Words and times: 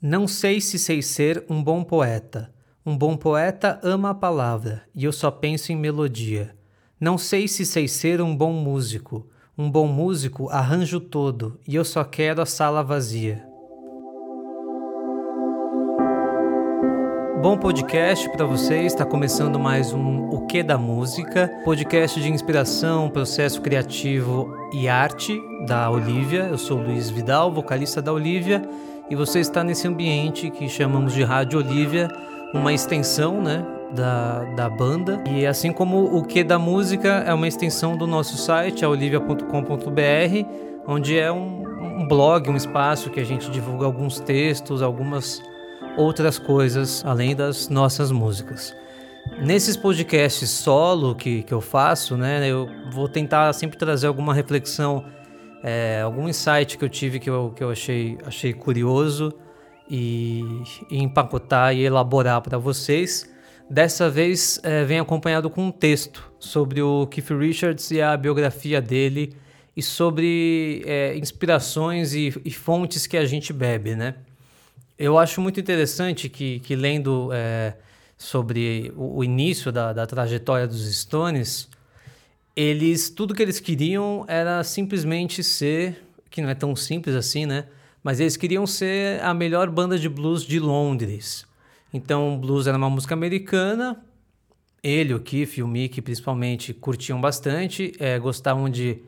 Não 0.00 0.28
sei 0.28 0.60
se 0.60 0.78
sei 0.78 1.02
ser 1.02 1.44
um 1.50 1.60
bom 1.60 1.82
poeta. 1.82 2.52
Um 2.86 2.96
bom 2.96 3.16
poeta 3.16 3.80
ama 3.82 4.10
a 4.10 4.14
palavra 4.14 4.82
e 4.94 5.04
eu 5.04 5.10
só 5.10 5.28
penso 5.28 5.72
em 5.72 5.76
melodia. 5.76 6.54
Não 7.00 7.18
sei 7.18 7.48
se 7.48 7.66
sei 7.66 7.88
ser 7.88 8.20
um 8.20 8.34
bom 8.36 8.52
músico. 8.52 9.26
Um 9.58 9.68
bom 9.68 9.88
músico 9.88 10.48
arranjo 10.50 11.00
todo 11.00 11.58
e 11.66 11.74
eu 11.74 11.84
só 11.84 12.04
quero 12.04 12.40
a 12.40 12.46
sala 12.46 12.80
vazia. 12.84 13.44
Bom 17.42 17.58
podcast 17.58 18.30
para 18.30 18.46
vocês. 18.46 18.92
Está 18.92 19.04
começando 19.04 19.58
mais 19.58 19.92
um 19.92 20.28
O 20.28 20.46
Que 20.46 20.62
da 20.62 20.78
Música, 20.78 21.50
podcast 21.64 22.20
de 22.20 22.30
inspiração, 22.30 23.10
processo 23.10 23.60
criativo 23.60 24.54
e 24.72 24.88
arte 24.88 25.36
da 25.66 25.90
Olivia. 25.90 26.42
Eu 26.44 26.56
sou 26.56 26.80
Luiz 26.80 27.10
Vidal, 27.10 27.52
vocalista 27.52 28.00
da 28.00 28.12
Olivia 28.12 28.62
e 29.10 29.14
você 29.14 29.40
está 29.40 29.64
nesse 29.64 29.86
ambiente 29.88 30.50
que 30.50 30.68
chamamos 30.68 31.14
de 31.14 31.22
Rádio 31.22 31.58
Olivia, 31.58 32.08
uma 32.52 32.72
extensão 32.72 33.40
né, 33.42 33.64
da, 33.94 34.44
da 34.54 34.68
banda. 34.68 35.22
E 35.26 35.46
assim 35.46 35.72
como 35.72 36.16
o 36.16 36.24
que 36.24 36.44
da 36.44 36.58
música 36.58 37.24
é 37.26 37.32
uma 37.32 37.48
extensão 37.48 37.96
do 37.96 38.06
nosso 38.06 38.36
site, 38.36 38.84
olivia.com.br, 38.84 40.48
onde 40.86 41.18
é 41.18 41.32
um, 41.32 41.62
um 42.00 42.08
blog, 42.08 42.50
um 42.50 42.56
espaço 42.56 43.10
que 43.10 43.20
a 43.20 43.24
gente 43.24 43.50
divulga 43.50 43.86
alguns 43.86 44.20
textos, 44.20 44.82
algumas 44.82 45.42
outras 45.96 46.38
coisas 46.38 47.02
além 47.04 47.34
das 47.34 47.68
nossas 47.68 48.10
músicas. 48.12 48.74
Nesses 49.40 49.76
podcasts 49.76 50.48
solo 50.48 51.14
que, 51.14 51.42
que 51.42 51.52
eu 51.52 51.60
faço, 51.60 52.16
né, 52.16 52.46
eu 52.48 52.68
vou 52.90 53.08
tentar 53.08 53.52
sempre 53.52 53.76
trazer 53.76 54.06
alguma 54.06 54.32
reflexão 54.32 55.04
é, 55.62 56.00
algum 56.02 56.28
insight 56.28 56.78
que 56.78 56.84
eu 56.84 56.88
tive 56.88 57.18
que 57.18 57.28
eu, 57.28 57.52
que 57.54 57.62
eu 57.62 57.70
achei, 57.70 58.18
achei 58.24 58.52
curioso 58.52 59.32
e, 59.88 60.44
e 60.90 60.98
empacotar 60.98 61.74
e 61.74 61.84
elaborar 61.84 62.40
para 62.40 62.58
vocês. 62.58 63.28
Dessa 63.68 64.08
vez 64.08 64.60
é, 64.62 64.84
vem 64.84 64.98
acompanhado 64.98 65.50
com 65.50 65.66
um 65.66 65.70
texto 65.70 66.32
sobre 66.38 66.80
o 66.80 67.06
Keith 67.06 67.30
Richards 67.30 67.90
e 67.90 68.00
a 68.00 68.16
biografia 68.16 68.80
dele 68.80 69.36
e 69.76 69.82
sobre 69.82 70.82
é, 70.86 71.16
inspirações 71.16 72.14
e, 72.14 72.32
e, 72.44 72.50
fontes 72.50 73.06
que 73.06 73.16
a 73.16 73.24
gente 73.24 73.52
bebe, 73.52 73.94
né? 73.94 74.14
Eu 74.98 75.18
acho 75.18 75.40
muito 75.40 75.60
interessante 75.60 76.28
que, 76.28 76.58
que 76.60 76.74
lendo 76.74 77.30
é, 77.32 77.74
sobre 78.16 78.92
o, 78.96 79.18
o 79.18 79.24
início 79.24 79.70
da, 79.70 79.92
da 79.92 80.06
trajetória 80.06 80.66
dos 80.66 80.92
Stones, 80.96 81.68
eles 82.60 83.08
tudo 83.08 83.36
que 83.36 83.40
eles 83.40 83.60
queriam 83.60 84.24
era 84.26 84.64
simplesmente 84.64 85.44
ser, 85.44 86.02
que 86.28 86.42
não 86.42 86.48
é 86.48 86.56
tão 86.56 86.74
simples 86.74 87.14
assim, 87.14 87.46
né? 87.46 87.66
Mas 88.02 88.18
eles 88.18 88.36
queriam 88.36 88.66
ser 88.66 89.22
a 89.22 89.32
melhor 89.32 89.70
banda 89.70 89.96
de 89.96 90.08
blues 90.08 90.42
de 90.42 90.58
Londres. 90.58 91.46
Então, 91.94 92.36
blues 92.36 92.66
era 92.66 92.76
uma 92.76 92.90
música 92.90 93.14
americana. 93.14 94.02
Ele, 94.82 95.14
o 95.14 95.20
Keith 95.20 95.56
e 95.58 95.62
o 95.62 95.68
Mick, 95.68 96.02
principalmente, 96.02 96.74
curtiam 96.74 97.20
bastante, 97.20 97.92
é, 98.00 98.18
gostavam 98.18 98.68
de 98.68 99.02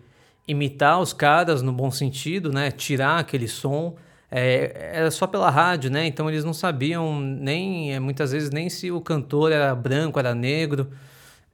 imitar 0.47 1.01
os 1.01 1.13
caras 1.13 1.61
no 1.61 1.73
bom 1.73 1.91
sentido, 1.91 2.53
né? 2.53 2.71
Tirar 2.71 3.19
aquele 3.19 3.49
som. 3.49 3.97
É, 4.31 4.93
era 4.93 5.11
só 5.11 5.27
pela 5.27 5.51
rádio, 5.51 5.91
né? 5.91 6.07
Então 6.07 6.29
eles 6.29 6.45
não 6.45 6.55
sabiam 6.55 7.21
nem, 7.21 7.93
é, 7.93 7.99
muitas 7.99 8.31
vezes, 8.31 8.51
nem 8.51 8.71
se 8.71 8.93
o 8.93 9.01
cantor 9.01 9.51
era 9.51 9.75
branco, 9.75 10.21
era 10.21 10.37
negro. 10.37 10.89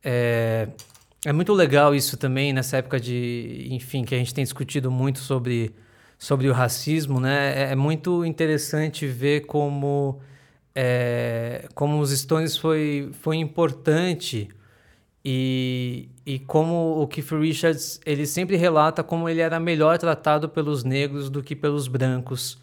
É, 0.05 0.69
é 1.27 1.33
muito 1.33 1.53
legal 1.53 1.93
isso 1.93 2.17
também 2.17 2.53
nessa 2.53 2.77
época 2.77 3.01
de, 3.01 3.67
enfim, 3.73 4.05
que 4.05 4.15
a 4.15 4.19
gente 4.19 4.33
tem 4.33 4.45
discutido 4.45 4.93
muito 4.93 5.19
sobre, 5.19 5.75
sobre 6.17 6.49
o 6.49 6.53
racismo, 6.53 7.19
né? 7.19 7.65
É, 7.65 7.73
é 7.73 7.75
muito 7.75 8.25
interessante 8.25 9.09
ver 9.09 9.41
como, 9.45 10.21
é, 10.73 11.67
como 11.75 11.99
os 11.99 12.17
Stones 12.17 12.57
foi, 12.57 13.11
foi 13.13 13.39
importante 13.39 14.49
e, 15.25 16.09
e 16.25 16.39
como 16.39 17.03
o 17.03 17.09
Keith 17.09 17.33
Richards 17.33 18.01
ele 18.07 18.25
sempre 18.25 18.55
relata 18.55 19.03
como 19.03 19.29
ele 19.29 19.41
era 19.41 19.59
melhor 19.59 19.99
tratado 19.99 20.49
pelos 20.49 20.85
negros 20.85 21.29
do 21.29 21.43
que 21.43 21.57
pelos 21.57 21.89
brancos. 21.89 22.57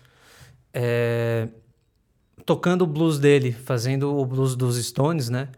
É, 0.74 1.50
tocando 2.46 2.84
o 2.84 2.88
blues 2.88 3.20
dele, 3.20 3.52
fazendo 3.52 4.18
o 4.18 4.26
blues 4.26 4.56
dos 4.56 4.78
Stones, 4.78 5.28
né? 5.30 5.50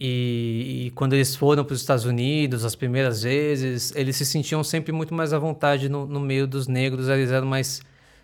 E, 0.00 0.86
e, 0.86 0.90
quando 0.92 1.14
eles 1.14 1.34
foram 1.34 1.64
para 1.64 1.74
os 1.74 1.80
Estados 1.80 2.04
Unidos, 2.04 2.64
as 2.64 2.76
primeiras 2.76 3.22
vezes, 3.22 3.92
eles 3.96 4.14
se 4.16 4.24
sentiam 4.24 4.62
sempre 4.62 4.92
muito 4.92 5.12
mais 5.12 5.32
à 5.32 5.38
vontade 5.38 5.88
no, 5.88 6.06
no 6.06 6.20
meio 6.20 6.46
dos 6.46 6.68
negros, 6.68 7.08
eles 7.08 7.32
eram 7.32 7.46
mais 7.48 7.82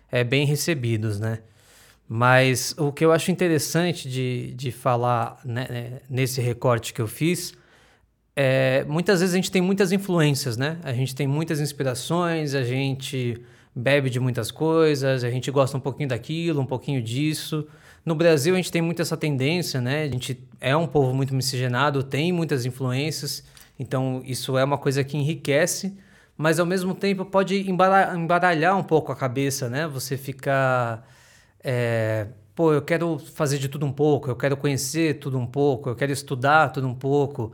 é, 0.09 0.23
bem 0.23 0.45
recebidos, 0.45 1.19
né? 1.19 1.39
Mas 2.07 2.73
o 2.77 2.91
que 2.91 3.03
eu 3.03 3.11
acho 3.11 3.31
interessante 3.31 4.07
de, 4.07 4.53
de 4.53 4.71
falar 4.71 5.39
né, 5.43 5.67
né, 5.69 6.01
nesse 6.09 6.39
recorte 6.39 6.93
que 6.93 7.01
eu 7.01 7.07
fiz 7.07 7.53
é 8.35 8.83
muitas 8.85 9.21
vezes 9.21 9.33
a 9.33 9.37
gente 9.37 9.51
tem 9.51 9.61
muitas 9.61 9.91
influências, 9.91 10.55
né? 10.57 10.77
A 10.83 10.93
gente 10.93 11.15
tem 11.15 11.27
muitas 11.27 11.59
inspirações, 11.59 12.53
a 12.53 12.63
gente 12.63 13.41
bebe 13.75 14.09
de 14.09 14.19
muitas 14.19 14.51
coisas, 14.51 15.23
a 15.23 15.31
gente 15.31 15.49
gosta 15.51 15.77
um 15.77 15.79
pouquinho 15.79 16.09
daquilo, 16.09 16.61
um 16.61 16.65
pouquinho 16.65 17.01
disso. 17.01 17.67
No 18.05 18.13
Brasil 18.13 18.53
a 18.53 18.57
gente 18.57 18.71
tem 18.71 18.83
muito 18.83 19.01
essa 19.01 19.17
tendência, 19.17 19.81
né? 19.81 20.03
A 20.03 20.07
gente 20.07 20.47
é 20.61 20.77
um 20.77 20.85
povo 20.85 21.11
muito 21.13 21.33
miscigenado, 21.33 22.03
tem 22.03 22.31
muitas 22.31 22.63
influências, 22.63 23.43
então 23.79 24.21
isso 24.23 24.57
é 24.57 24.63
uma 24.63 24.77
coisa 24.77 25.03
que 25.03 25.17
enriquece, 25.17 25.97
mas 26.37 26.59
ao 26.59 26.67
mesmo 26.67 26.93
tempo 26.93 27.25
pode 27.25 27.67
embaralhar 27.67 28.77
um 28.77 28.83
pouco 28.83 29.11
a 29.11 29.15
cabeça, 29.15 29.69
né? 29.69 29.87
Você 29.87 30.17
ficar. 30.17 31.07
É, 31.63 32.27
pô, 32.53 32.73
eu 32.73 32.81
quero 32.83 33.17
fazer 33.17 33.57
de 33.57 33.67
tudo 33.67 33.85
um 33.87 33.91
pouco, 33.91 34.29
eu 34.29 34.35
quero 34.35 34.55
conhecer 34.55 35.19
tudo 35.19 35.39
um 35.39 35.47
pouco, 35.47 35.89
eu 35.89 35.95
quero 35.95 36.11
estudar 36.11 36.69
tudo 36.69 36.87
um 36.87 36.95
pouco. 36.95 37.53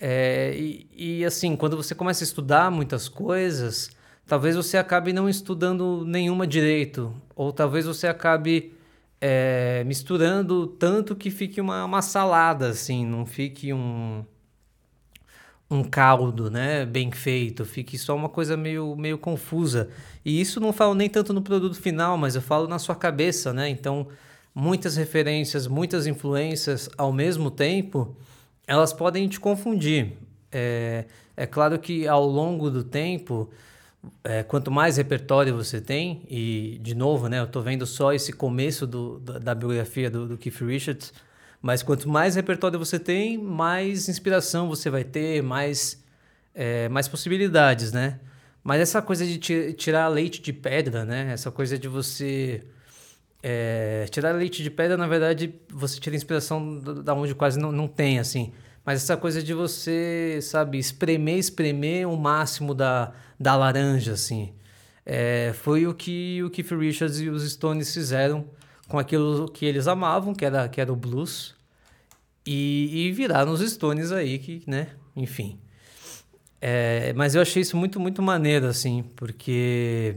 É, 0.00 0.54
e, 0.56 0.88
e 1.20 1.24
assim, 1.24 1.56
quando 1.56 1.76
você 1.76 1.94
começa 1.94 2.22
a 2.22 2.26
estudar 2.26 2.70
muitas 2.70 3.08
coisas, 3.08 3.90
talvez 4.26 4.54
você 4.54 4.76
acabe 4.78 5.12
não 5.12 5.28
estudando 5.28 6.04
nenhuma 6.06 6.46
direito, 6.46 7.12
ou 7.34 7.52
talvez 7.52 7.84
você 7.86 8.06
acabe 8.06 8.77
é, 9.20 9.82
misturando 9.84 10.66
tanto 10.66 11.16
que 11.16 11.30
fique 11.30 11.60
uma, 11.60 11.84
uma 11.84 12.02
salada, 12.02 12.68
assim, 12.68 13.04
não 13.04 13.26
fique 13.26 13.72
um, 13.72 14.24
um 15.70 15.82
caldo, 15.82 16.50
né, 16.50 16.86
bem 16.86 17.10
feito, 17.10 17.64
fique 17.64 17.98
só 17.98 18.14
uma 18.14 18.28
coisa 18.28 18.56
meio, 18.56 18.96
meio 18.96 19.18
confusa. 19.18 19.90
E 20.24 20.40
isso 20.40 20.60
não 20.60 20.72
falo 20.72 20.94
nem 20.94 21.08
tanto 21.08 21.32
no 21.32 21.42
produto 21.42 21.80
final, 21.80 22.16
mas 22.16 22.34
eu 22.34 22.42
falo 22.42 22.68
na 22.68 22.78
sua 22.78 22.94
cabeça, 22.94 23.52
né? 23.52 23.68
Então, 23.68 24.08
muitas 24.54 24.96
referências, 24.96 25.66
muitas 25.66 26.06
influências 26.06 26.88
ao 26.96 27.12
mesmo 27.12 27.50
tempo, 27.50 28.16
elas 28.66 28.92
podem 28.92 29.28
te 29.28 29.40
confundir. 29.40 30.12
É, 30.50 31.04
é 31.36 31.46
claro 31.46 31.78
que 31.78 32.06
ao 32.08 32.26
longo 32.26 32.70
do 32.70 32.82
tempo 32.82 33.50
é, 34.24 34.42
quanto 34.42 34.70
mais 34.70 34.96
repertório 34.96 35.54
você 35.54 35.80
tem, 35.80 36.22
e 36.28 36.78
de 36.82 36.94
novo, 36.94 37.28
né, 37.28 37.38
eu 37.40 37.44
estou 37.44 37.62
vendo 37.62 37.86
só 37.86 38.12
esse 38.12 38.32
começo 38.32 38.86
do, 38.86 39.18
da, 39.20 39.38
da 39.38 39.54
biografia 39.54 40.10
do, 40.10 40.26
do, 40.28 40.38
Keith 40.38 40.60
Richards, 40.60 41.12
mas 41.60 41.82
quanto 41.82 42.08
mais 42.08 42.34
repertório 42.36 42.78
você 42.78 42.98
tem, 42.98 43.38
mais 43.38 44.08
inspiração 44.08 44.68
você 44.68 44.90
vai 44.90 45.04
ter, 45.04 45.42
mais, 45.42 46.02
é, 46.54 46.88
mais 46.88 47.08
possibilidades, 47.08 47.92
né? 47.92 48.20
Mas 48.62 48.80
essa 48.80 49.00
coisa 49.00 49.24
de 49.24 49.38
tirar 49.72 50.08
leite 50.08 50.42
de 50.42 50.52
pedra, 50.52 51.04
né? 51.04 51.32
Essa 51.32 51.50
coisa 51.50 51.78
de 51.78 51.88
você. 51.88 52.62
É, 53.42 54.06
tirar 54.10 54.32
leite 54.32 54.62
de 54.62 54.70
pedra, 54.70 54.96
na 54.96 55.06
verdade, 55.06 55.54
você 55.72 55.98
tira 55.98 56.14
inspiração 56.14 56.78
da 56.78 57.14
onde 57.14 57.34
quase 57.34 57.58
não, 57.58 57.72
não 57.72 57.88
tem, 57.88 58.18
assim. 58.18 58.52
Mas 58.88 59.02
essa 59.02 59.18
coisa 59.18 59.42
de 59.42 59.52
você, 59.52 60.38
sabe, 60.40 60.78
espremer, 60.78 61.36
espremer 61.36 62.08
o 62.08 62.16
máximo 62.16 62.74
da, 62.74 63.12
da 63.38 63.54
laranja, 63.54 64.14
assim. 64.14 64.54
É, 65.04 65.52
foi 65.52 65.86
o 65.86 65.92
que 65.92 66.42
o 66.42 66.48
Keith 66.48 66.70
Richards 66.70 67.20
e 67.20 67.28
os 67.28 67.42
Stones 67.52 67.92
fizeram 67.92 68.46
com 68.88 68.98
aquilo 68.98 69.46
que 69.50 69.66
eles 69.66 69.86
amavam, 69.86 70.34
que 70.34 70.42
era, 70.42 70.66
que 70.70 70.80
era 70.80 70.90
o 70.90 70.96
blues. 70.96 71.54
E, 72.46 73.08
e 73.08 73.12
viraram 73.12 73.52
os 73.52 73.60
Stones 73.60 74.10
aí, 74.10 74.38
que, 74.38 74.62
né, 74.66 74.88
enfim. 75.14 75.60
É, 76.58 77.12
mas 77.12 77.34
eu 77.34 77.42
achei 77.42 77.60
isso 77.60 77.76
muito, 77.76 78.00
muito 78.00 78.22
maneiro, 78.22 78.68
assim, 78.68 79.04
porque 79.16 80.16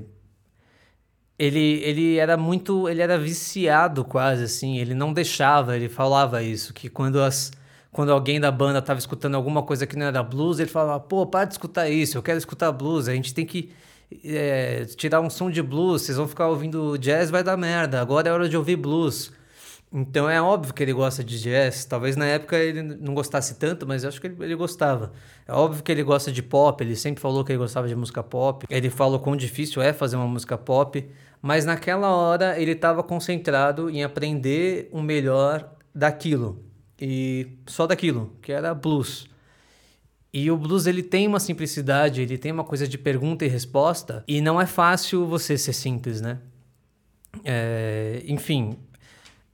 ele, 1.37 1.81
ele 1.83 2.15
era 2.15 2.37
muito, 2.37 2.87
ele 2.87 3.01
era 3.01 3.19
viciado 3.19 4.05
quase, 4.05 4.43
assim, 4.43 4.77
ele 4.77 4.93
não 4.93 5.11
deixava, 5.11 5.75
ele 5.75 5.89
falava 5.89 6.41
isso, 6.41 6.73
que 6.73 6.87
quando 6.87 7.19
as 7.21 7.51
quando 7.91 8.11
alguém 8.11 8.39
da 8.39 8.51
banda 8.51 8.79
estava 8.79 8.99
escutando 8.99 9.35
alguma 9.35 9.63
coisa 9.63 9.85
que 9.85 9.97
não 9.97 10.05
era 10.05 10.23
blues, 10.23 10.59
ele 10.59 10.69
falava, 10.69 10.99
pô, 10.99 11.25
para 11.25 11.45
de 11.45 11.55
escutar 11.55 11.89
isso, 11.89 12.17
eu 12.17 12.23
quero 12.23 12.37
escutar 12.37 12.71
blues, 12.71 13.07
a 13.07 13.13
gente 13.13 13.33
tem 13.33 13.45
que 13.45 13.71
é, 14.23 14.85
tirar 14.95 15.19
um 15.19 15.29
som 15.29 15.49
de 15.51 15.61
blues, 15.61 16.03
vocês 16.03 16.17
vão 16.17 16.27
ficar 16.27 16.47
ouvindo 16.47 16.97
jazz, 16.97 17.29
vai 17.29 17.43
dar 17.43 17.57
merda, 17.57 18.01
agora 18.01 18.29
é 18.29 18.31
hora 18.31 18.47
de 18.47 18.55
ouvir 18.55 18.77
blues. 18.77 19.31
Então 19.93 20.29
é 20.29 20.41
óbvio 20.41 20.73
que 20.73 20.81
ele 20.81 20.93
gosta 20.93 21.21
de 21.21 21.37
jazz, 21.41 21.83
talvez 21.83 22.15
na 22.15 22.25
época 22.25 22.57
ele 22.57 22.81
não 22.81 23.13
gostasse 23.13 23.55
tanto, 23.55 23.85
mas 23.85 24.03
eu 24.03 24.07
acho 24.07 24.21
que 24.21 24.27
ele, 24.27 24.37
ele 24.39 24.55
gostava. 24.55 25.11
É 25.45 25.51
óbvio 25.51 25.83
que 25.83 25.91
ele 25.91 26.01
gosta 26.01 26.31
de 26.31 26.41
pop, 26.41 26.81
ele 26.81 26.95
sempre 26.95 27.21
falou 27.21 27.43
que 27.43 27.51
ele 27.51 27.59
gostava 27.59 27.89
de 27.89 27.95
música 27.95 28.23
pop, 28.23 28.65
ele 28.69 28.89
falou 28.89 29.19
quão 29.19 29.35
difícil 29.35 29.81
é 29.81 29.91
fazer 29.91 30.15
uma 30.15 30.27
música 30.27 30.57
pop, 30.57 31.05
mas 31.41 31.65
naquela 31.65 32.07
hora 32.15 32.57
ele 32.57 32.71
estava 32.71 33.03
concentrado 33.03 33.89
em 33.89 34.01
aprender 34.01 34.87
o 34.93 35.01
melhor 35.01 35.69
daquilo 35.93 36.70
e 37.01 37.57
só 37.65 37.87
daquilo, 37.87 38.31
que 38.41 38.51
era 38.51 38.73
blues. 38.75 39.27
E 40.33 40.49
o 40.51 40.55
blues 40.55 40.85
ele 40.85 41.03
tem 41.03 41.27
uma 41.27 41.39
simplicidade, 41.39 42.21
ele 42.21 42.37
tem 42.37 42.51
uma 42.51 42.63
coisa 42.63 42.87
de 42.87 42.97
pergunta 42.97 43.43
e 43.43 43.47
resposta, 43.47 44.23
e 44.27 44.39
não 44.39 44.61
é 44.61 44.65
fácil 44.65 45.25
você 45.25 45.57
ser 45.57 45.73
simples, 45.73 46.21
né? 46.21 46.39
É, 47.43 48.23
enfim, 48.27 48.77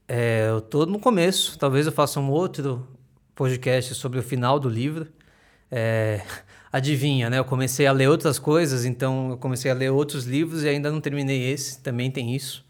é, 0.06 0.48
eu 0.50 0.60
tô 0.60 0.86
no 0.86 0.98
começo, 1.00 1.58
talvez 1.58 1.86
eu 1.86 1.92
faça 1.92 2.20
um 2.20 2.30
outro 2.30 2.86
podcast 3.34 3.94
sobre 3.94 4.18
o 4.18 4.22
final 4.22 4.60
do 4.60 4.68
livro. 4.68 5.08
É, 5.70 6.22
adivinha, 6.70 7.30
né? 7.30 7.38
Eu 7.38 7.44
comecei 7.44 7.86
a 7.86 7.92
ler 7.92 8.08
outras 8.08 8.38
coisas, 8.38 8.84
então 8.84 9.30
eu 9.30 9.38
comecei 9.38 9.70
a 9.70 9.74
ler 9.74 9.90
outros 9.90 10.26
livros 10.26 10.64
e 10.64 10.68
ainda 10.68 10.90
não 10.90 11.00
terminei 11.00 11.50
esse, 11.50 11.80
também 11.80 12.10
tem 12.10 12.34
isso. 12.34 12.64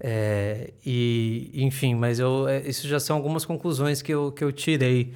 É, 0.00 0.72
e, 0.84 1.50
enfim, 1.54 1.94
mas 1.94 2.18
eu, 2.18 2.46
é, 2.48 2.60
isso 2.68 2.86
já 2.86 3.00
são 3.00 3.16
algumas 3.16 3.44
conclusões 3.44 4.00
que 4.00 4.12
eu, 4.12 4.30
que 4.30 4.44
eu 4.44 4.52
tirei 4.52 5.12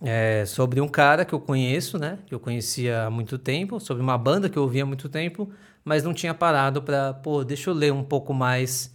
é, 0.00 0.44
sobre 0.46 0.80
um 0.80 0.88
cara 0.88 1.24
que 1.24 1.34
eu 1.34 1.40
conheço, 1.40 1.98
né? 1.98 2.18
Que 2.26 2.34
eu 2.34 2.40
conhecia 2.40 3.04
há 3.04 3.10
muito 3.10 3.38
tempo, 3.38 3.80
sobre 3.80 4.02
uma 4.02 4.18
banda 4.18 4.48
que 4.48 4.58
eu 4.58 4.62
ouvia 4.62 4.82
há 4.82 4.86
muito 4.86 5.08
tempo, 5.08 5.50
mas 5.84 6.02
não 6.04 6.12
tinha 6.14 6.34
parado 6.34 6.82
para, 6.82 7.14
pô, 7.14 7.44
deixa 7.44 7.70
eu 7.70 7.74
ler 7.74 7.92
um 7.92 8.04
pouco 8.04 8.34
mais 8.34 8.94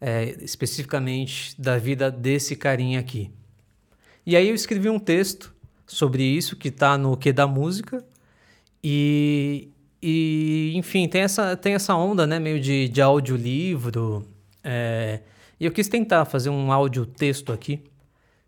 é, 0.00 0.36
especificamente 0.42 1.60
da 1.60 1.78
vida 1.78 2.10
desse 2.10 2.56
carinha 2.56 3.00
aqui. 3.00 3.30
E 4.24 4.36
aí 4.36 4.48
eu 4.48 4.54
escrevi 4.54 4.88
um 4.90 4.98
texto 4.98 5.54
sobre 5.86 6.22
isso 6.24 6.56
que 6.56 6.68
está 6.68 6.98
no 6.98 7.16
que 7.16 7.32
da 7.32 7.46
música 7.46 8.04
e, 8.82 9.70
e 10.02 10.72
enfim 10.74 11.08
tem 11.08 11.22
essa 11.22 11.56
tem 11.56 11.74
essa 11.74 11.94
onda 11.94 12.26
né 12.26 12.40
meio 12.40 12.60
de, 12.60 12.88
de 12.88 13.00
audiolivro 13.00 14.26
é, 14.66 15.20
e 15.60 15.64
eu 15.64 15.70
quis 15.70 15.88
tentar 15.88 16.24
fazer 16.24 16.50
um 16.50 16.72
áudio 16.72 17.06
texto 17.06 17.52
aqui 17.52 17.84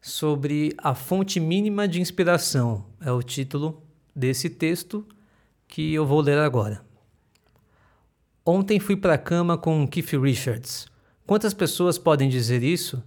sobre 0.01 0.75
a 0.79 0.95
fonte 0.95 1.39
mínima 1.39 1.87
de 1.87 2.01
inspiração 2.01 2.85
é 3.01 3.13
o 3.13 3.23
título 3.23 3.83
desse 4.15 4.51
texto 4.51 5.07
que 5.67 5.95
eu 5.95 6.05
vou 6.05 6.21
ler 6.21 6.39
agora 6.39 6.83
ontem 8.45 8.81
fui 8.81 8.97
para 8.97 9.15
a 9.15 9.19
cama 9.19 9.57
com 9.57 9.87
Keith 9.87 10.13
Richards 10.21 10.87
quantas 11.27 11.55
pessoas 11.55 11.97
podem 11.97 12.29
dizer 12.29 12.63
isso 12.63 13.03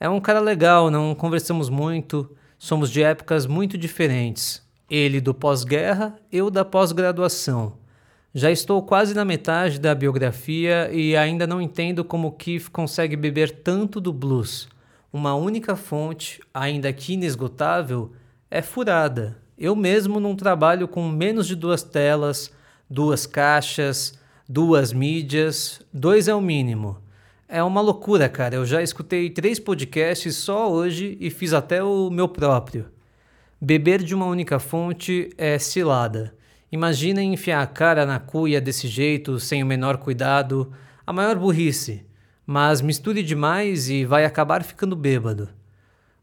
é 0.00 0.08
um 0.08 0.20
cara 0.20 0.40
legal 0.40 0.90
não 0.90 1.14
conversamos 1.14 1.68
muito 1.68 2.36
Somos 2.58 2.90
de 2.90 3.04
épocas 3.04 3.46
muito 3.46 3.78
diferentes. 3.78 4.66
Ele 4.90 5.20
do 5.20 5.32
pós-guerra, 5.32 6.18
eu 6.30 6.50
da 6.50 6.64
pós-graduação. 6.64 7.78
Já 8.38 8.52
estou 8.52 8.80
quase 8.80 9.14
na 9.14 9.24
metade 9.24 9.80
da 9.80 9.92
biografia 9.92 10.88
e 10.92 11.16
ainda 11.16 11.44
não 11.44 11.60
entendo 11.60 12.04
como 12.04 12.30
Keith 12.30 12.68
consegue 12.70 13.16
beber 13.16 13.50
tanto 13.50 14.00
do 14.00 14.12
blues. 14.12 14.68
Uma 15.12 15.34
única 15.34 15.74
fonte, 15.74 16.40
ainda 16.54 16.92
que 16.92 17.14
inesgotável, 17.14 18.12
é 18.48 18.62
furada. 18.62 19.36
Eu 19.58 19.74
mesmo 19.74 20.20
não 20.20 20.36
trabalho 20.36 20.86
com 20.86 21.08
menos 21.08 21.48
de 21.48 21.56
duas 21.56 21.82
telas, 21.82 22.52
duas 22.88 23.26
caixas, 23.26 24.16
duas 24.48 24.92
mídias, 24.92 25.82
dois 25.92 26.28
é 26.28 26.34
o 26.34 26.40
mínimo. 26.40 26.96
É 27.48 27.60
uma 27.60 27.80
loucura, 27.80 28.28
cara. 28.28 28.54
Eu 28.54 28.64
já 28.64 28.80
escutei 28.80 29.30
três 29.30 29.58
podcasts 29.58 30.36
só 30.36 30.70
hoje 30.70 31.18
e 31.18 31.28
fiz 31.28 31.52
até 31.52 31.82
o 31.82 32.08
meu 32.08 32.28
próprio. 32.28 32.86
Beber 33.60 34.00
de 34.00 34.14
uma 34.14 34.26
única 34.26 34.60
fonte 34.60 35.28
é 35.36 35.58
cilada. 35.58 36.37
Imagina 36.70 37.22
enfiar 37.22 37.62
a 37.62 37.66
cara 37.66 38.04
na 38.04 38.18
cuia 38.18 38.60
desse 38.60 38.88
jeito, 38.88 39.38
sem 39.40 39.62
o 39.62 39.66
menor 39.66 39.98
cuidado, 39.98 40.72
a 41.06 41.12
maior 41.12 41.36
burrice. 41.36 42.04
Mas 42.46 42.80
misture 42.80 43.22
demais 43.22 43.88
e 43.88 44.04
vai 44.04 44.24
acabar 44.24 44.62
ficando 44.62 44.96
bêbado. 44.96 45.48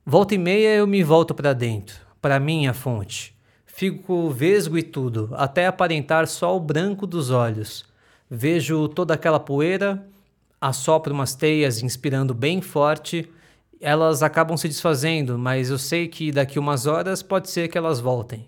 Volta 0.06 0.36
e 0.36 0.38
meia 0.38 0.76
eu 0.76 0.88
me 0.88 1.04
volto 1.04 1.34
para 1.34 1.54
dentro, 1.54 1.96
para 2.22 2.40
minha 2.40 2.74
fonte. 2.74 3.36
Fico 3.66 4.30
vesgo 4.30 4.78
e 4.78 4.84
tudo, 4.84 5.30
até 5.34 5.68
aparentar 5.68 6.28
só 6.28 6.56
o 6.56 6.60
branco 6.60 7.06
dos 7.06 7.30
olhos. 7.30 7.86
Vejo 8.30 8.88
toda 8.88 9.14
aquela 9.14 9.40
poeira 9.40 10.06
assopro 10.60 11.14
umas 11.14 11.36
teias 11.36 11.84
inspirando 11.84 12.34
bem 12.34 12.62
forte, 12.62 13.30
elas 13.80 14.24
acabam 14.24 14.58
se 14.58 14.68
desfazendo, 14.68 15.38
mas 15.38 15.70
eu 15.70 15.78
sei 15.78 16.08
que 16.08 16.32
daqui 16.32 16.58
umas 16.58 16.88
horas 16.88 17.22
pode 17.22 17.50
ser 17.50 17.68
que 17.68 17.78
elas 17.78 18.00
voltem. 18.00 18.48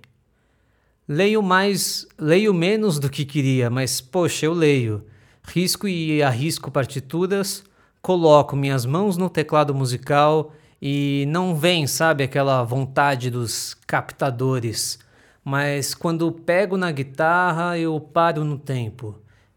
Leio 1.09 1.41
mais, 1.41 2.05
leio 2.19 2.53
menos 2.53 2.99
do 2.99 3.09
que 3.09 3.23
queria, 3.23 3.69
mas 3.69 4.01
poxa, 4.01 4.45
eu 4.45 4.51
leio. 4.51 5.05
Risco 5.41 5.87
e 5.87 6.21
arrisco 6.21 6.69
partituras, 6.69 7.63
coloco 8.01 8.57
minhas 8.57 8.85
mãos 8.85 9.15
no 9.15 9.29
teclado 9.29 9.73
musical 9.73 10.51
e 10.81 11.23
não 11.29 11.55
vem, 11.55 11.87
sabe, 11.87 12.25
aquela 12.25 12.61
vontade 12.61 13.29
dos 13.29 13.73
captadores. 13.87 14.99
Mas 15.45 15.95
quando 15.95 16.29
pego 16.29 16.75
na 16.75 16.91
guitarra, 16.91 17.77
eu 17.79 17.97
paro 18.01 18.43
no 18.43 18.57
tempo. 18.57 19.15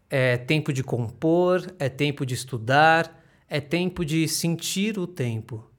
É 0.09 0.37
tempo 0.37 0.71
de 0.71 0.81
compor, 0.81 1.69
é 1.77 1.89
tempo 1.89 2.25
de 2.25 2.33
estudar, 2.33 3.21
é 3.49 3.59
tempo 3.59 4.05
de 4.05 4.25
sentir 4.25 4.97
o 4.97 5.05
tempo. 5.05 5.69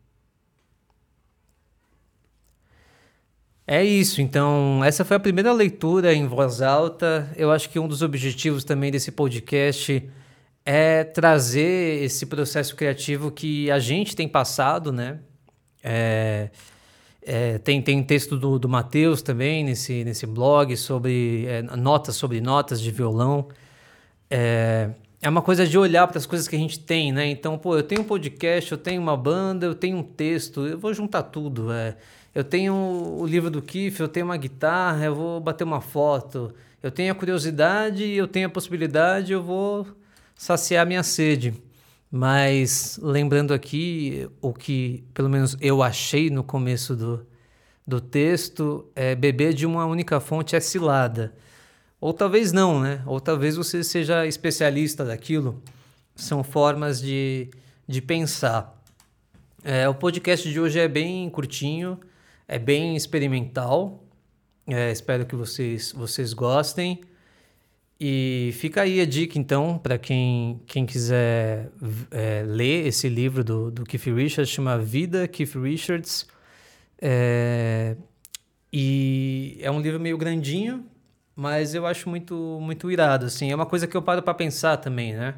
É 3.66 3.84
isso, 3.84 4.20
então, 4.20 4.82
essa 4.84 5.04
foi 5.04 5.16
a 5.16 5.20
primeira 5.20 5.52
leitura 5.52 6.12
em 6.12 6.26
voz 6.26 6.60
alta. 6.60 7.30
Eu 7.36 7.50
acho 7.52 7.70
que 7.70 7.78
um 7.78 7.86
dos 7.86 8.02
objetivos 8.02 8.64
também 8.64 8.90
desse 8.90 9.12
podcast 9.12 10.08
é 10.64 11.04
trazer 11.04 12.02
esse 12.02 12.26
processo 12.26 12.74
criativo 12.74 13.30
que 13.30 13.70
a 13.70 13.78
gente 13.78 14.16
tem 14.16 14.28
passado, 14.28 14.92
né? 14.92 15.20
É, 15.82 16.50
é, 17.22 17.58
tem, 17.58 17.80
tem 17.80 18.02
texto 18.02 18.36
do, 18.36 18.58
do 18.58 18.68
Matheus 18.68 19.22
também 19.22 19.64
nesse, 19.64 20.04
nesse 20.04 20.26
blog 20.26 20.76
sobre 20.76 21.46
é, 21.46 21.62
notas 21.62 22.14
sobre 22.16 22.40
notas 22.40 22.80
de 22.80 22.90
violão 22.90 23.48
é, 24.34 24.88
é 25.20 25.28
uma 25.28 25.42
coisa 25.42 25.66
de 25.66 25.76
olhar 25.76 26.06
para 26.08 26.16
as 26.16 26.24
coisas 26.24 26.48
que 26.48 26.56
a 26.56 26.58
gente 26.58 26.80
tem, 26.80 27.12
né? 27.12 27.26
Então, 27.28 27.58
pô, 27.58 27.76
eu 27.76 27.82
tenho 27.82 28.00
um 28.00 28.04
podcast, 28.04 28.72
eu 28.72 28.78
tenho 28.78 29.00
uma 29.02 29.14
banda, 29.14 29.66
eu 29.66 29.74
tenho 29.74 29.98
um 29.98 30.02
texto, 30.02 30.66
eu 30.66 30.78
vou 30.78 30.94
juntar 30.94 31.24
tudo. 31.24 31.70
É. 31.70 31.96
Eu 32.34 32.42
tenho 32.42 32.74
o 32.74 33.26
livro 33.26 33.50
do 33.50 33.60
Kiff, 33.60 34.00
eu 34.00 34.08
tenho 34.08 34.26
uma 34.26 34.36
guitarra, 34.36 35.04
eu 35.04 35.14
vou 35.14 35.40
bater 35.40 35.64
uma 35.64 35.80
foto. 35.80 36.54
Eu 36.82 36.90
tenho 36.90 37.12
a 37.12 37.14
curiosidade, 37.14 38.04
eu 38.04 38.26
tenho 38.26 38.46
a 38.46 38.50
possibilidade, 38.50 39.32
eu 39.32 39.42
vou 39.42 39.86
saciar 40.34 40.86
minha 40.86 41.02
sede. 41.02 41.54
Mas 42.10 42.98
lembrando 43.02 43.54
aqui 43.54 44.28
o 44.40 44.52
que, 44.52 45.04
pelo 45.14 45.28
menos, 45.28 45.56
eu 45.60 45.82
achei 45.82 46.30
no 46.30 46.42
começo 46.42 46.96
do, 46.96 47.26
do 47.86 48.00
texto, 48.00 48.90
é 48.94 49.14
beber 49.14 49.54
de 49.54 49.66
uma 49.66 49.86
única 49.86 50.18
fonte 50.18 50.56
é 50.56 50.60
cilada. 50.60 51.34
Ou 52.00 52.12
talvez 52.12 52.50
não, 52.50 52.80
né? 52.80 53.02
Ou 53.06 53.20
talvez 53.20 53.56
você 53.56 53.84
seja 53.84 54.26
especialista 54.26 55.04
daquilo. 55.04 55.62
São 56.16 56.42
formas 56.42 57.00
de, 57.00 57.48
de 57.86 58.02
pensar. 58.02 58.82
É, 59.62 59.88
o 59.88 59.94
podcast 59.94 60.50
de 60.50 60.58
hoje 60.58 60.80
é 60.80 60.88
bem 60.88 61.30
curtinho, 61.30 62.00
é 62.46 62.58
bem 62.58 62.96
experimental. 62.96 64.04
É, 64.66 64.90
espero 64.90 65.26
que 65.26 65.34
vocês, 65.34 65.92
vocês 65.92 66.32
gostem. 66.32 67.00
E 68.04 68.50
fica 68.54 68.82
aí 68.82 69.00
a 69.00 69.06
dica, 69.06 69.38
então, 69.38 69.78
para 69.78 69.96
quem, 69.96 70.60
quem 70.66 70.84
quiser 70.84 71.70
é, 72.10 72.42
ler 72.44 72.86
esse 72.86 73.08
livro 73.08 73.44
do, 73.44 73.70
do 73.70 73.84
Keith 73.84 74.06
Richards, 74.06 74.48
chama 74.48 74.76
Vida 74.76 75.28
Keith 75.28 75.54
Richards. 75.54 76.26
É, 77.00 77.96
e 78.72 79.56
é 79.60 79.70
um 79.70 79.80
livro 79.80 80.00
meio 80.00 80.18
grandinho, 80.18 80.84
mas 81.36 81.74
eu 81.74 81.86
acho 81.86 82.08
muito, 82.08 82.58
muito 82.60 82.90
irado, 82.90 83.26
assim. 83.26 83.52
É 83.52 83.54
uma 83.54 83.66
coisa 83.66 83.86
que 83.86 83.96
eu 83.96 84.02
paro 84.02 84.22
para 84.22 84.34
pensar 84.34 84.78
também, 84.78 85.14
né? 85.14 85.36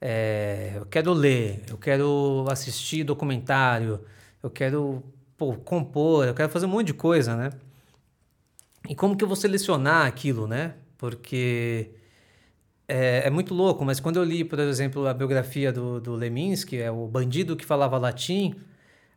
É, 0.00 0.74
eu 0.76 0.86
quero 0.86 1.12
ler, 1.12 1.64
eu 1.68 1.76
quero 1.76 2.46
assistir 2.48 3.02
documentário, 3.02 4.00
eu 4.40 4.50
quero 4.50 5.02
pô, 5.38 5.54
compor, 5.54 6.26
eu 6.26 6.34
quero 6.34 6.50
fazer 6.50 6.66
um 6.66 6.70
monte 6.70 6.88
de 6.88 6.94
coisa, 6.94 7.36
né? 7.36 7.50
E 8.88 8.94
como 8.94 9.16
que 9.16 9.24
eu 9.24 9.28
vou 9.28 9.36
selecionar 9.36 10.06
aquilo, 10.06 10.46
né? 10.46 10.74
Porque 10.98 11.90
é, 12.88 13.26
é 13.26 13.30
muito 13.30 13.54
louco, 13.54 13.84
mas 13.84 14.00
quando 14.00 14.16
eu 14.18 14.24
li, 14.24 14.44
por 14.44 14.58
exemplo, 14.58 15.06
a 15.06 15.14
biografia 15.14 15.72
do, 15.72 16.00
do 16.00 16.14
Leminski, 16.14 16.78
é 16.78 16.90
o 16.90 17.06
bandido 17.06 17.56
que 17.56 17.64
falava 17.64 17.98
latim, 17.98 18.54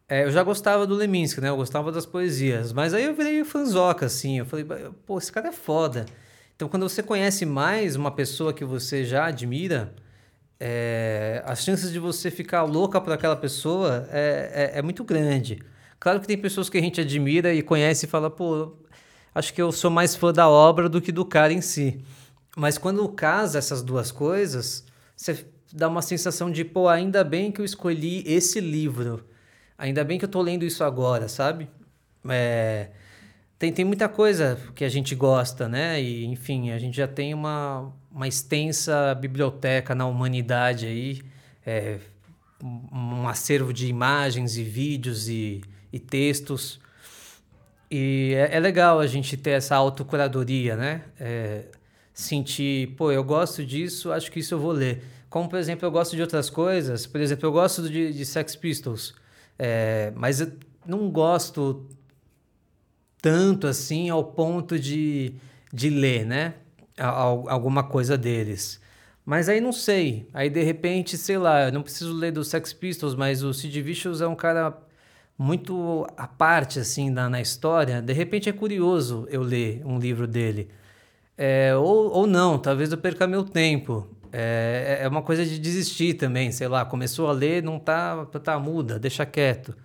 é, 0.07 0.25
eu 0.25 0.31
já 0.31 0.43
gostava 0.43 0.85
do 0.85 0.93
Leminski, 0.95 1.41
né? 1.41 1.49
Eu 1.49 1.55
gostava 1.55 1.91
das 1.91 2.05
poesias. 2.05 2.73
Mas 2.73 2.93
aí 2.93 3.05
eu 3.05 3.15
virei 3.15 3.43
fanzoca, 3.45 4.05
assim. 4.05 4.39
Eu 4.39 4.45
falei, 4.45 4.65
pô, 5.05 5.17
esse 5.17 5.31
cara 5.31 5.49
é 5.49 5.51
foda. 5.53 6.05
Então, 6.55 6.67
quando 6.69 6.87
você 6.87 7.01
conhece 7.01 7.45
mais 7.45 7.95
uma 7.95 8.11
pessoa 8.11 8.53
que 8.53 8.65
você 8.65 9.05
já 9.05 9.25
admira, 9.25 9.95
é, 10.59 11.41
as 11.45 11.63
chances 11.63 11.91
de 11.91 11.97
você 11.97 12.29
ficar 12.29 12.63
louca 12.63 13.01
por 13.01 13.13
aquela 13.13 13.35
pessoa 13.35 14.07
é, 14.11 14.71
é, 14.75 14.79
é, 14.79 14.81
muito 14.81 15.03
grande. 15.03 15.59
Claro 16.01 16.19
que 16.19 16.25
tem 16.25 16.35
pessoas 16.35 16.67
que 16.67 16.79
a 16.79 16.81
gente 16.81 16.99
admira 16.99 17.53
e 17.53 17.61
conhece 17.61 18.07
e 18.07 18.09
fala, 18.09 18.27
pô, 18.27 18.73
acho 19.35 19.53
que 19.53 19.61
eu 19.61 19.71
sou 19.71 19.91
mais 19.91 20.15
fã 20.15 20.33
da 20.33 20.49
obra 20.49 20.89
do 20.89 20.99
que 20.99 21.11
do 21.11 21.23
cara 21.23 21.53
em 21.53 21.61
si. 21.61 22.03
Mas 22.57 22.75
quando 22.75 23.07
casa 23.09 23.59
essas 23.59 23.83
duas 23.83 24.11
coisas, 24.11 24.83
você 25.15 25.45
dá 25.71 25.87
uma 25.87 26.01
sensação 26.01 26.51
de, 26.51 26.65
pô, 26.65 26.89
ainda 26.89 27.23
bem 27.23 27.51
que 27.51 27.61
eu 27.61 27.65
escolhi 27.65 28.23
esse 28.25 28.59
livro. 28.59 29.23
Ainda 29.77 30.03
bem 30.03 30.17
que 30.17 30.25
eu 30.25 30.29
tô 30.29 30.41
lendo 30.41 30.65
isso 30.65 30.83
agora, 30.83 31.27
sabe? 31.27 31.69
É, 32.27 32.89
tem, 33.59 33.71
tem 33.71 33.85
muita 33.85 34.09
coisa 34.09 34.59
que 34.73 34.83
a 34.83 34.89
gente 34.89 35.13
gosta, 35.13 35.69
né? 35.69 36.01
E, 36.01 36.25
enfim, 36.25 36.71
a 36.71 36.79
gente 36.79 36.97
já 36.97 37.07
tem 37.07 37.31
uma, 37.31 37.93
uma 38.11 38.27
extensa 38.27 39.13
biblioteca 39.13 39.93
na 39.93 40.07
humanidade 40.07 40.87
aí, 40.87 41.21
é, 41.63 41.99
um 42.91 43.27
acervo 43.27 43.71
de 43.71 43.85
imagens 43.85 44.57
e 44.57 44.63
vídeos 44.63 45.29
e, 45.29 45.61
e 45.91 45.99
textos. 45.99 46.79
E 47.89 48.33
é, 48.35 48.55
é, 48.55 48.59
legal 48.59 48.99
a 48.99 49.07
gente 49.07 49.35
ter 49.35 49.51
essa 49.51 49.75
autocuradoria, 49.75 50.75
né? 50.75 51.03
É, 51.19 51.65
sentir, 52.13 52.95
pô, 52.95 53.11
eu 53.11 53.23
gosto 53.23 53.65
disso, 53.65 54.11
acho 54.11 54.31
que 54.31 54.39
isso 54.39 54.53
eu 54.53 54.59
vou 54.59 54.71
ler. 54.71 55.03
Como, 55.29 55.49
por 55.49 55.59
exemplo, 55.59 55.85
eu 55.85 55.91
gosto 55.91 56.15
de 56.15 56.21
outras 56.21 56.49
coisas. 56.49 57.05
Por 57.05 57.19
exemplo, 57.19 57.45
eu 57.45 57.51
gosto 57.51 57.89
de, 57.89 58.13
de 58.13 58.25
Sex 58.25 58.55
Pistols, 58.55 59.13
é, 59.57 60.11
mas 60.15 60.39
eu 60.39 60.51
não 60.85 61.09
gosto 61.09 61.87
tanto 63.21 63.67
assim 63.67 64.09
ao 64.09 64.23
ponto 64.23 64.79
de, 64.79 65.33
de 65.71 65.89
ler, 65.89 66.25
né? 66.25 66.55
Alguma 66.97 67.83
coisa 67.83 68.17
deles. 68.17 68.79
Mas 69.25 69.47
aí 69.47 69.61
não 69.61 69.71
sei. 69.71 70.27
Aí 70.33 70.49
de 70.49 70.63
repente, 70.63 71.17
sei 71.17 71.37
lá, 71.37 71.65
eu 71.65 71.71
não 71.71 71.83
preciso 71.83 72.13
ler 72.13 72.31
do 72.31 72.43
Sex 72.43 72.73
Pistols, 72.73 73.15
mas 73.15 73.43
o 73.43 73.53
Sid 73.53 73.81
Vicious 73.81 74.21
é 74.21 74.27
um 74.27 74.35
cara 74.35 74.77
muito 75.41 76.05
à 76.15 76.27
parte 76.27 76.79
assim 76.79 77.09
na, 77.09 77.27
na 77.27 77.41
história. 77.41 77.99
De 77.99 78.13
repente 78.13 78.47
é 78.47 78.53
curioso 78.53 79.27
eu 79.31 79.41
ler 79.41 79.81
um 79.83 79.97
livro 79.97 80.27
dele. 80.27 80.69
É, 81.35 81.75
ou, 81.75 82.11
ou 82.11 82.27
não, 82.27 82.59
talvez 82.59 82.91
eu 82.91 82.97
perca 82.99 83.25
meu 83.25 83.43
tempo. 83.43 84.07
É, 84.31 84.99
é 85.01 85.07
uma 85.07 85.23
coisa 85.23 85.43
de 85.43 85.57
desistir 85.57 86.13
também, 86.13 86.51
sei 86.51 86.67
lá, 86.67 86.85
começou 86.85 87.27
a 87.27 87.31
ler, 87.31 87.63
não 87.63 87.79
tá, 87.79 88.23
tá 88.25 88.59
muda, 88.59 88.99
deixa 88.99 89.25
quieto. 89.25 89.75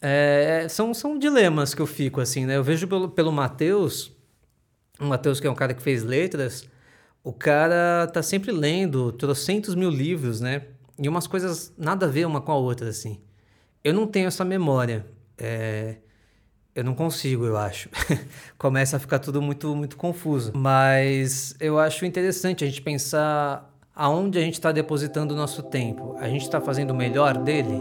É, 0.00 0.66
são, 0.70 0.94
são 0.94 1.18
dilemas 1.18 1.74
que 1.74 1.82
eu 1.82 1.86
fico 1.86 2.20
assim, 2.20 2.46
né? 2.46 2.56
Eu 2.56 2.64
vejo 2.64 2.88
pelo, 2.88 3.10
pelo 3.10 3.30
Matheus, 3.30 4.10
o 4.98 5.04
Matheus 5.04 5.38
que 5.38 5.46
é 5.46 5.50
um 5.50 5.54
cara 5.54 5.74
que 5.74 5.82
fez 5.82 6.02
letras, 6.02 6.66
o 7.22 7.32
cara 7.32 8.06
tá 8.06 8.22
sempre 8.22 8.50
lendo 8.50 9.12
trocentos 9.12 9.74
mil 9.74 9.90
livros, 9.90 10.40
né? 10.40 10.62
E 10.98 11.08
umas 11.08 11.26
coisas 11.26 11.74
nada 11.76 12.06
a 12.06 12.08
ver 12.08 12.26
uma 12.26 12.40
com 12.40 12.52
a 12.52 12.56
outra, 12.56 12.88
assim. 12.88 13.20
Eu 13.84 13.92
não 13.94 14.06
tenho 14.06 14.28
essa 14.28 14.44
memória. 14.44 15.04
É, 15.38 15.96
eu 16.74 16.84
não 16.84 16.94
consigo, 16.94 17.44
eu 17.44 17.56
acho. 17.56 17.88
Começa 18.56 18.96
a 18.96 19.00
ficar 19.00 19.18
tudo 19.18 19.42
muito, 19.42 19.74
muito 19.74 19.96
confuso. 19.96 20.52
Mas 20.54 21.54
eu 21.60 21.78
acho 21.78 22.06
interessante 22.06 22.64
a 22.64 22.66
gente 22.66 22.80
pensar 22.80 23.70
aonde 23.94 24.38
a 24.38 24.42
gente 24.42 24.54
está 24.54 24.72
depositando 24.72 25.34
o 25.34 25.36
nosso 25.36 25.62
tempo. 25.62 26.16
A 26.18 26.28
gente 26.28 26.42
está 26.42 26.60
fazendo 26.60 26.92
o 26.92 26.94
melhor 26.94 27.36
dele? 27.36 27.80